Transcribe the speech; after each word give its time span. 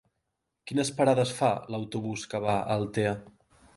Quines 0.69 0.89
parades 1.01 1.33
fa 1.41 1.49
l'autobús 1.75 2.25
que 2.33 2.43
va 2.47 2.57
a 2.63 2.77
Altea? 2.79 3.13